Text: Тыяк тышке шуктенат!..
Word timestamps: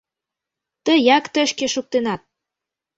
Тыяк 0.85 1.25
тышке 1.33 1.65
шуктенат!.. 1.73 2.21